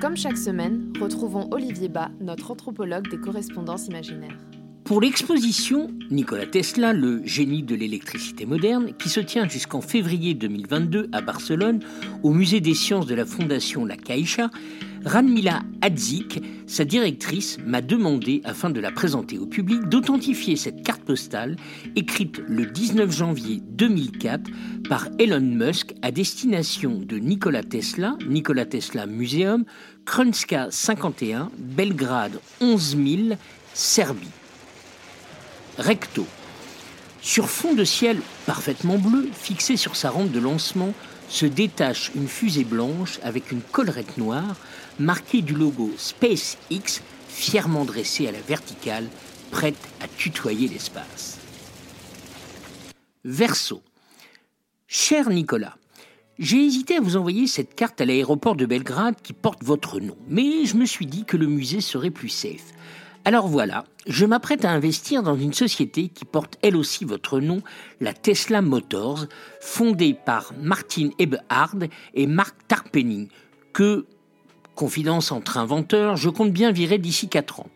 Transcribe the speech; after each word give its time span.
Comme 0.00 0.16
chaque 0.16 0.38
semaine, 0.38 0.94
retrouvons 0.98 1.50
Olivier 1.50 1.90
Bas, 1.90 2.08
notre 2.20 2.50
anthropologue 2.50 3.10
des 3.10 3.18
correspondances 3.18 3.86
imaginaires. 3.86 4.38
Pour 4.90 5.00
l'exposition 5.00 5.88
Nikola 6.10 6.46
Tesla, 6.46 6.92
le 6.92 7.24
génie 7.24 7.62
de 7.62 7.76
l'électricité 7.76 8.44
moderne, 8.44 8.92
qui 8.98 9.08
se 9.08 9.20
tient 9.20 9.48
jusqu'en 9.48 9.80
février 9.80 10.34
2022 10.34 11.10
à 11.12 11.20
Barcelone, 11.20 11.78
au 12.24 12.32
musée 12.32 12.60
des 12.60 12.74
sciences 12.74 13.06
de 13.06 13.14
la 13.14 13.24
Fondation 13.24 13.84
La 13.84 13.96
Caixa, 13.96 14.50
Ranmila 15.04 15.62
Hadzik, 15.80 16.42
sa 16.66 16.84
directrice, 16.84 17.58
m'a 17.64 17.82
demandé, 17.82 18.40
afin 18.42 18.68
de 18.68 18.80
la 18.80 18.90
présenter 18.90 19.38
au 19.38 19.46
public, 19.46 19.80
d'authentifier 19.82 20.56
cette 20.56 20.82
carte 20.82 21.02
postale 21.02 21.54
écrite 21.94 22.42
le 22.48 22.66
19 22.66 23.16
janvier 23.16 23.62
2004 23.64 24.50
par 24.88 25.06
Elon 25.20 25.38
Musk 25.38 25.94
à 26.02 26.10
destination 26.10 26.98
de 26.98 27.16
Nikola 27.16 27.62
Tesla, 27.62 28.16
Nikola 28.26 28.66
Tesla 28.66 29.06
Museum, 29.06 29.64
Krunska 30.04 30.66
51, 30.72 31.52
Belgrade 31.58 32.40
11000, 32.58 33.38
Serbie 33.72 34.39
recto. 35.80 36.26
Sur 37.22 37.48
fond 37.48 37.74
de 37.74 37.84
ciel 37.84 38.20
parfaitement 38.46 38.98
bleu, 38.98 39.28
fixé 39.32 39.76
sur 39.76 39.96
sa 39.96 40.10
rampe 40.10 40.30
de 40.30 40.40
lancement, 40.40 40.94
se 41.28 41.46
détache 41.46 42.10
une 42.14 42.28
fusée 42.28 42.64
blanche 42.64 43.18
avec 43.22 43.52
une 43.52 43.60
collerette 43.60 44.18
noire 44.18 44.56
marquée 44.98 45.42
du 45.42 45.54
logo 45.54 45.90
SpaceX 45.96 47.02
fièrement 47.28 47.84
dressée 47.84 48.28
à 48.28 48.32
la 48.32 48.40
verticale, 48.40 49.08
prête 49.50 49.78
à 50.00 50.08
tutoyer 50.08 50.68
l'espace. 50.68 51.38
Verso. 53.24 53.82
Cher 54.86 55.30
Nicolas, 55.30 55.76
j'ai 56.38 56.64
hésité 56.64 56.96
à 56.96 57.00
vous 57.00 57.16
envoyer 57.16 57.46
cette 57.46 57.74
carte 57.74 58.00
à 58.00 58.06
l'aéroport 58.06 58.56
de 58.56 58.66
Belgrade 58.66 59.16
qui 59.22 59.32
porte 59.32 59.62
votre 59.62 60.00
nom, 60.00 60.16
mais 60.28 60.64
je 60.64 60.76
me 60.76 60.86
suis 60.86 61.06
dit 61.06 61.24
que 61.24 61.36
le 61.36 61.46
musée 61.46 61.80
serait 61.80 62.10
plus 62.10 62.28
safe. 62.28 62.72
Alors 63.26 63.48
voilà, 63.48 63.84
je 64.06 64.24
m'apprête 64.24 64.64
à 64.64 64.70
investir 64.70 65.22
dans 65.22 65.36
une 65.36 65.52
société 65.52 66.08
qui 66.08 66.24
porte 66.24 66.56
elle 66.62 66.74
aussi 66.74 67.04
votre 67.04 67.38
nom, 67.38 67.60
la 68.00 68.14
Tesla 68.14 68.62
Motors, 68.62 69.26
fondée 69.60 70.14
par 70.14 70.52
Martin 70.58 71.10
Eberhard 71.18 71.84
et 72.14 72.26
Mark 72.26 72.56
Tarpenning, 72.66 73.28
que, 73.74 74.06
confidence 74.74 75.32
entre 75.32 75.58
inventeurs, 75.58 76.16
je 76.16 76.30
compte 76.30 76.52
bien 76.52 76.72
virer 76.72 76.96
d'ici 76.96 77.28
4 77.28 77.60
ans. 77.60 77.68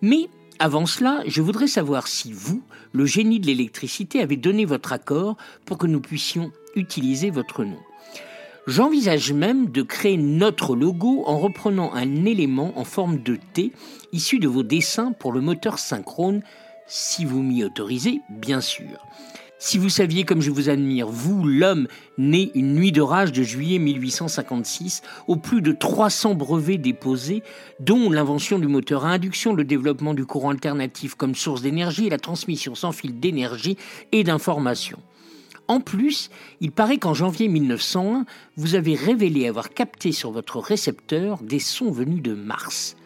Mais 0.00 0.28
avant 0.60 0.86
cela, 0.86 1.22
je 1.26 1.42
voudrais 1.42 1.66
savoir 1.66 2.06
si 2.06 2.32
vous, 2.32 2.62
le 2.92 3.04
génie 3.04 3.40
de 3.40 3.46
l'électricité, 3.46 4.22
avez 4.22 4.36
donné 4.36 4.64
votre 4.64 4.92
accord 4.92 5.36
pour 5.64 5.78
que 5.78 5.88
nous 5.88 6.00
puissions 6.00 6.52
utiliser 6.76 7.30
votre 7.30 7.64
nom. 7.64 7.78
J'envisage 8.68 9.32
même 9.32 9.70
de 9.70 9.80
créer 9.80 10.18
notre 10.18 10.76
logo 10.76 11.22
en 11.24 11.38
reprenant 11.38 11.94
un 11.94 12.26
élément 12.26 12.78
en 12.78 12.84
forme 12.84 13.16
de 13.22 13.38
T 13.54 13.72
issu 14.12 14.40
de 14.40 14.46
vos 14.46 14.62
dessins 14.62 15.12
pour 15.12 15.32
le 15.32 15.40
moteur 15.40 15.78
synchrone, 15.78 16.42
si 16.86 17.24
vous 17.24 17.42
m'y 17.42 17.64
autorisez, 17.64 18.20
bien 18.28 18.60
sûr. 18.60 19.06
Si 19.58 19.78
vous 19.78 19.88
saviez 19.88 20.24
comme 20.24 20.42
je 20.42 20.50
vous 20.50 20.68
admire, 20.68 21.08
vous, 21.08 21.44
l'homme, 21.46 21.88
né 22.18 22.50
une 22.54 22.74
nuit 22.74 22.92
d'orage 22.92 23.32
de 23.32 23.42
juillet 23.42 23.78
1856, 23.78 25.00
aux 25.28 25.36
plus 25.36 25.62
de 25.62 25.72
300 25.72 26.34
brevets 26.34 26.76
déposés, 26.76 27.42
dont 27.80 28.10
l'invention 28.10 28.58
du 28.58 28.66
moteur 28.66 29.06
à 29.06 29.12
induction, 29.12 29.54
le 29.54 29.64
développement 29.64 30.12
du 30.12 30.26
courant 30.26 30.50
alternatif 30.50 31.14
comme 31.14 31.34
source 31.34 31.62
d'énergie 31.62 32.08
et 32.08 32.10
la 32.10 32.18
transmission 32.18 32.74
sans 32.74 32.92
fil 32.92 33.18
d'énergie 33.18 33.78
et 34.12 34.24
d'information. 34.24 34.98
En 35.68 35.80
plus, 35.80 36.30
il 36.60 36.72
paraît 36.72 36.96
qu'en 36.96 37.12
janvier 37.12 37.46
1901, 37.46 38.24
vous 38.56 38.74
avez 38.74 38.94
révélé 38.94 39.46
avoir 39.46 39.68
capté 39.70 40.12
sur 40.12 40.30
votre 40.30 40.58
récepteur 40.58 41.42
des 41.42 41.58
sons 41.58 41.90
venus 41.90 42.22
de 42.22 42.32
Mars. 42.34 42.96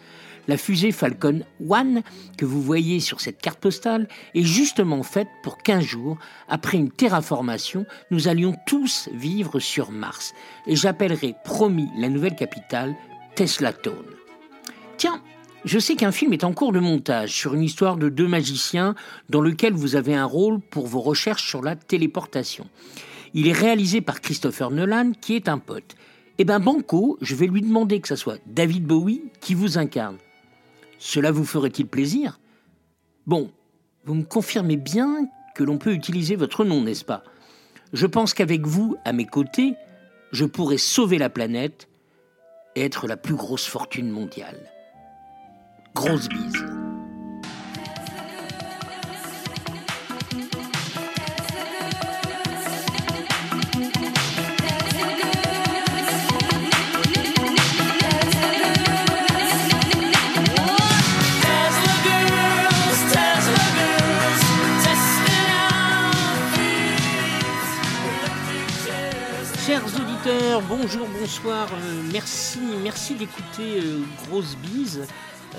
La 0.48 0.56
fusée 0.56 0.92
Falcon 0.92 1.42
1 1.70 2.02
que 2.36 2.44
vous 2.44 2.62
voyez 2.62 3.00
sur 3.00 3.20
cette 3.20 3.40
carte 3.40 3.60
postale 3.60 4.08
est 4.34 4.42
justement 4.42 5.02
faite 5.02 5.28
pour 5.42 5.58
qu'un 5.58 5.80
jour, 5.80 6.18
après 6.48 6.78
une 6.78 6.90
terraformation, 6.90 7.84
nous 8.10 8.28
allions 8.28 8.54
tous 8.66 9.08
vivre 9.12 9.60
sur 9.60 9.90
Mars. 9.90 10.32
Et 10.66 10.74
j'appellerai 10.74 11.34
promis 11.44 11.88
la 11.96 12.08
nouvelle 12.08 12.34
capitale 12.36 12.94
Tesla 13.34 13.72
Town. 13.72 14.04
Tiens, 14.96 15.20
je 15.64 15.78
sais 15.78 15.94
qu'un 15.94 16.12
film 16.12 16.32
est 16.32 16.44
en 16.44 16.52
cours 16.52 16.72
de 16.72 16.80
montage 16.80 17.32
sur 17.32 17.54
une 17.54 17.62
histoire 17.62 17.96
de 17.96 18.08
deux 18.08 18.26
magiciens 18.26 18.94
dans 19.28 19.40
lequel 19.40 19.72
vous 19.72 19.96
avez 19.96 20.14
un 20.14 20.24
rôle 20.24 20.60
pour 20.60 20.86
vos 20.86 21.00
recherches 21.00 21.48
sur 21.48 21.62
la 21.62 21.76
téléportation. 21.76 22.68
Il 23.34 23.46
est 23.46 23.52
réalisé 23.52 24.00
par 24.00 24.20
Christopher 24.20 24.70
Nolan, 24.70 25.12
qui 25.20 25.36
est 25.36 25.48
un 25.48 25.58
pote. 25.58 25.94
Eh 26.38 26.44
ben 26.44 26.58
Banco, 26.58 27.18
je 27.20 27.34
vais 27.34 27.46
lui 27.46 27.62
demander 27.62 28.00
que 28.00 28.08
ce 28.08 28.16
soit 28.16 28.38
David 28.46 28.84
Bowie 28.84 29.22
qui 29.40 29.54
vous 29.54 29.78
incarne. 29.78 30.16
Cela 30.98 31.30
vous 31.30 31.44
ferait-il 31.44 31.86
plaisir? 31.86 32.40
Bon, 33.26 33.50
vous 34.04 34.14
me 34.14 34.24
confirmez 34.24 34.76
bien 34.76 35.28
que 35.54 35.62
l'on 35.62 35.78
peut 35.78 35.92
utiliser 35.92 36.34
votre 36.34 36.64
nom, 36.64 36.82
n'est-ce 36.82 37.04
pas? 37.04 37.22
Je 37.92 38.06
pense 38.06 38.34
qu'avec 38.34 38.66
vous, 38.66 38.96
à 39.04 39.12
mes 39.12 39.26
côtés, 39.26 39.74
je 40.32 40.44
pourrais 40.44 40.78
sauver 40.78 41.18
la 41.18 41.30
planète 41.30 41.88
et 42.74 42.82
être 42.82 43.06
la 43.06 43.16
plus 43.16 43.34
grosse 43.34 43.66
fortune 43.66 44.10
mondiale. 44.10 44.71
Grosse 46.02 46.28
bise. 46.28 46.52
Chers 69.64 69.84
auditeurs, 69.84 70.62
bonjour, 70.68 71.06
bonsoir, 71.20 71.68
euh, 71.72 72.02
merci, 72.12 72.58
merci 72.82 73.14
d'écouter 73.14 73.78
euh, 73.84 74.00
Grosse 74.26 74.56
Bise. 74.56 75.06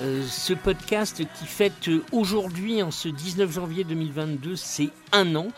Euh, 0.00 0.24
ce 0.28 0.52
podcast 0.52 1.22
qui 1.38 1.46
fête 1.46 1.88
aujourd'hui, 2.10 2.82
en 2.82 2.90
ce 2.90 3.08
19 3.08 3.52
janvier 3.52 3.84
2022, 3.84 4.56
c'est 4.56 4.90
un 5.12 5.36
an. 5.36 5.48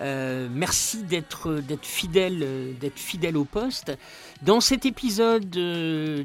Euh, 0.00 0.48
merci 0.52 1.02
d'être 1.02 1.60
fidèle 1.82 2.76
d'être 2.78 2.98
fidèle 2.98 3.36
au 3.36 3.44
poste. 3.44 3.96
Dans 4.42 4.60
cet 4.60 4.84
épisode 4.86 5.48
de, 5.48 6.24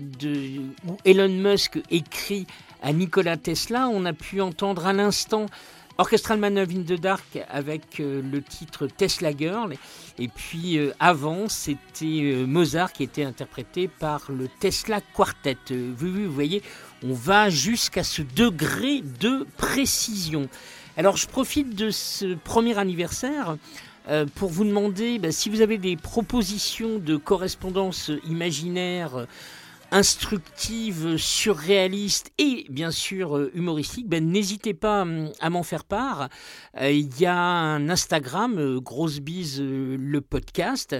où 0.87 0.97
Elon 1.05 1.29
Musk 1.29 1.79
écrit 1.89 2.45
à 2.81 2.91
Nikola 2.91 3.37
Tesla, 3.37 3.87
on 3.87 4.05
a 4.05 4.13
pu 4.13 4.41
entendre 4.41 4.85
à 4.85 4.93
l'instant 4.93 5.45
Orchestral 5.97 6.39
Maneuver 6.39 6.75
in 6.75 6.83
the 6.83 6.99
Dark 6.99 7.39
avec 7.49 7.99
euh, 7.99 8.21
le 8.21 8.41
titre 8.41 8.87
Tesla 8.87 9.35
Girl. 9.35 9.75
Et 10.19 10.27
puis 10.27 10.79
avant, 10.99 11.49
c'était 11.49 12.43
Mozart 12.47 12.93
qui 12.93 13.03
était 13.03 13.23
interprété 13.23 13.87
par 13.87 14.31
le 14.31 14.47
Tesla 14.59 15.01
Quartet. 15.15 15.57
vous, 15.71 16.31
voyez, 16.31 16.61
on 17.03 17.13
va 17.13 17.49
jusqu'à 17.49 18.03
ce 18.03 18.21
degré 18.21 19.01
de 19.19 19.47
précision. 19.57 20.49
Alors 20.95 21.17
je 21.17 21.27
profite 21.27 21.75
de 21.75 21.89
ce 21.89 22.35
premier 22.35 22.77
anniversaire 22.77 23.57
euh, 24.09 24.25
pour 24.35 24.49
vous 24.49 24.63
demander 24.63 25.17
bah, 25.17 25.31
si 25.31 25.49
vous 25.49 25.61
avez 25.61 25.77
des 25.77 25.95
propositions 25.95 26.99
de 26.99 27.15
correspondance 27.15 28.11
imaginaire 28.27 29.25
instructive, 29.93 31.17
surréaliste 31.17 32.31
et 32.39 32.65
bien 32.69 32.89
sûr 32.89 33.37
euh, 33.37 33.51
humoristique, 33.53 34.09
ben, 34.09 34.27
n'hésitez 34.27 34.73
pas 34.73 35.03
hum, 35.03 35.31
à 35.39 35.49
m'en 35.51 35.61
faire 35.61 35.85
part. 35.85 36.29
Euh, 36.81 36.91
il 36.91 37.19
y 37.19 37.27
a 37.27 37.37
un 37.37 37.89
Instagram, 37.89 38.57
euh, 38.57 38.79
Grosse 38.79 39.19
Bise 39.19 39.61
le 39.61 40.19
podcast. 40.19 40.95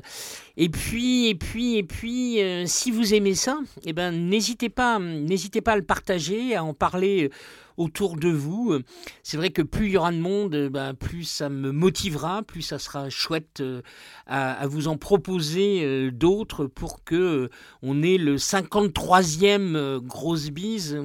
Et 0.58 0.70
puis, 0.70 1.28
et 1.28 1.36
puis, 1.36 1.78
et 1.78 1.84
puis, 1.84 2.40
si 2.68 2.92
vous 2.92 3.16
aimez 3.16 3.34
ça, 3.34 3.60
eh 3.84 3.94
ben, 3.94 4.12
n'hésitez 4.12 4.70
pas, 4.70 4.98
hum, 4.98 5.24
n'hésitez 5.26 5.62
pas 5.62 5.74
à 5.74 5.78
le 5.78 5.84
partager, 5.84 6.56
à 6.56 6.64
en 6.64 6.76
parler 6.76 7.32
autour 7.78 8.18
de 8.18 8.30
vous. 8.30 8.78
C'est 9.24 9.38
vrai 9.38 9.50
que 9.50 9.62
plus 9.62 9.88
il 9.88 9.92
y 9.94 9.98
aura 9.98 10.12
de 10.12 10.18
monde, 10.18 10.70
bah, 10.72 10.94
plus 10.94 11.24
ça 11.24 11.50
me 11.50 11.72
motivera, 11.72 12.44
plus 12.44 12.62
ça 12.62 12.80
sera 12.80 13.10
chouette 13.10 13.62
euh, 13.62 13.82
à, 14.28 14.66
vous 14.68 14.88
en 14.88 14.98
proposer 14.98 15.84
euh, 15.84 16.12
d'autres 16.12 16.66
pour 16.66 17.04
que 17.04 17.16
euh, 17.16 17.50
on 17.82 18.02
ait 18.02 18.18
le 18.18 18.38
53e 18.38 20.00
grosse 20.00 20.50
bise 20.50 21.00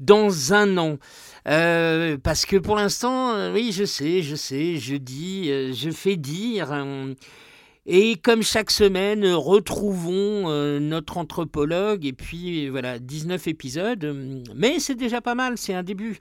dans 0.00 0.52
un 0.52 0.78
an. 0.78 0.98
parce 1.44 2.46
que 2.46 2.56
pour 2.56 2.76
l'instant, 2.76 3.52
oui, 3.52 3.72
je 3.72 3.84
sais, 3.84 4.22
je 4.22 4.36
sais, 4.36 4.76
je 4.76 4.96
dis, 4.96 5.46
je 5.74 5.90
fais 5.90 6.16
dire. 6.16 6.72
Et 7.90 8.16
comme 8.16 8.42
chaque 8.42 8.70
semaine, 8.70 9.24
retrouvons 9.24 10.50
euh, 10.50 10.78
notre 10.78 11.16
anthropologue 11.16 12.04
et 12.04 12.12
puis 12.12 12.68
voilà, 12.68 12.98
19 12.98 13.48
épisodes. 13.48 14.44
Mais 14.54 14.78
c'est 14.78 14.94
déjà 14.94 15.22
pas 15.22 15.34
mal, 15.34 15.56
c'est 15.56 15.72
un 15.72 15.82
début. 15.82 16.18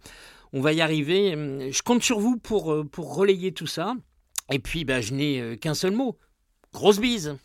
On 0.54 0.62
va 0.62 0.72
y 0.72 0.80
arriver. 0.80 1.32
Je 1.70 1.82
compte 1.82 2.02
sur 2.04 2.22
vous 2.22 2.38
pour, 2.38 2.72
euh, 2.72 2.86
pour 2.86 3.14
relayer 3.14 3.52
tout 3.52 3.68
ça. 3.68 3.96
Et 4.50 4.60
puis, 4.60 4.86
bah, 4.86 5.02
je 5.02 5.14
n'ai 5.14 5.42
euh, 5.42 5.56
qu'un 5.58 5.74
seul 5.74 5.92
mot. 5.92 6.18
Grosse 6.72 7.00
bise 7.00 7.36